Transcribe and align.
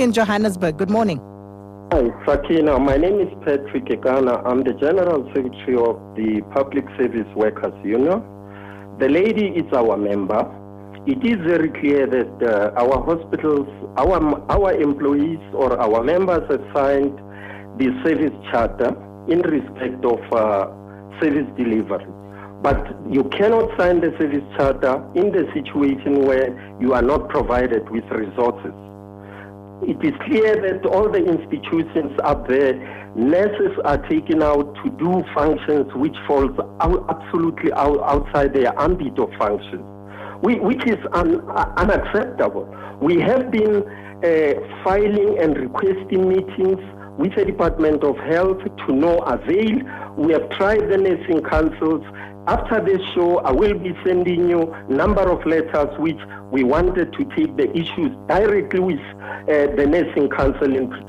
in 0.00 0.12
Johannesburg. 0.12 0.76
Good 0.76 0.90
morning. 0.90 1.20
Hi, 1.92 2.10
Sakina. 2.26 2.78
My 2.78 2.96
name 2.96 3.20
is 3.20 3.32
Patrick 3.44 3.86
Kekana. 3.86 4.44
I'm 4.44 4.62
the 4.62 4.74
General 4.74 5.24
Secretary 5.34 5.76
of 5.76 5.96
the 6.16 6.42
Public 6.52 6.84
Service 6.98 7.26
Workers 7.34 7.74
Union. 7.84 8.22
The 8.98 9.08
lady 9.08 9.48
is 9.48 9.72
our 9.72 9.96
member. 9.96 10.40
It 11.06 11.24
is 11.24 11.38
very 11.46 11.70
clear 11.70 12.06
that 12.06 12.42
uh, 12.42 12.82
our 12.82 13.02
hospitals, 13.04 13.68
our, 13.96 14.18
our 14.50 14.72
employees 14.74 15.40
or 15.54 15.80
our 15.80 16.04
members 16.04 16.42
have 16.50 16.64
signed 16.74 17.16
the 17.78 17.88
service 18.04 18.36
charter 18.50 18.90
in 19.28 19.40
respect 19.40 20.04
of 20.04 20.20
uh, 20.32 20.68
service 21.20 21.48
delivery. 21.56 22.06
But 22.60 22.84
you 23.10 23.24
cannot 23.24 23.70
sign 23.78 24.00
the 24.00 24.10
service 24.18 24.44
charter 24.56 25.02
in 25.14 25.32
the 25.32 25.48
situation 25.54 26.26
where 26.26 26.76
you 26.80 26.92
are 26.92 27.02
not 27.02 27.28
provided 27.28 27.88
with 27.88 28.04
resources. 28.10 28.74
It 29.82 30.04
is 30.04 30.12
clear 30.26 30.56
that 30.56 30.84
all 30.86 31.08
the 31.08 31.24
institutions 31.24 32.12
up 32.24 32.48
there, 32.48 32.74
nurses 33.14 33.78
are 33.84 33.98
taken 34.08 34.42
out 34.42 34.74
to 34.82 34.90
do 34.90 35.22
functions 35.34 35.86
which 35.94 36.16
falls 36.26 36.50
out, 36.80 37.06
absolutely 37.08 37.72
out, 37.72 38.00
outside 38.02 38.54
their 38.54 38.76
ambit 38.80 39.18
of 39.18 39.30
functions, 39.38 39.84
we, 40.42 40.58
which 40.58 40.84
is 40.86 40.98
un, 41.12 41.40
uh, 41.50 41.72
unacceptable. 41.76 42.66
We 43.00 43.20
have 43.20 43.50
been 43.52 43.84
uh, 44.24 44.82
filing 44.82 45.38
and 45.40 45.56
requesting 45.56 46.28
meetings 46.28 46.80
with 47.16 47.34
the 47.36 47.44
Department 47.44 48.02
of 48.02 48.16
Health 48.16 48.58
to 48.86 48.92
no 48.92 49.18
avail. 49.18 49.78
We 50.16 50.32
have 50.32 50.50
tried 50.50 50.88
the 50.88 50.98
nursing 50.98 51.42
councils. 51.42 52.04
After 52.48 52.80
this 52.82 53.02
show, 53.12 53.40
I 53.40 53.52
will 53.52 53.78
be 53.78 53.94
sending 54.06 54.48
you 54.48 54.72
a 54.72 54.90
number 54.90 55.20
of 55.20 55.44
letters 55.44 55.90
which 55.98 56.16
we 56.50 56.64
wanted 56.64 57.12
to 57.12 57.24
take 57.36 57.54
the 57.58 57.70
issues 57.76 58.16
directly 58.26 58.80
with 58.80 59.00
uh, 59.00 59.76
the 59.76 59.86
nursing 59.86 60.30
council 60.30 60.74
in 60.74 60.88
Pretoria. 60.88 61.08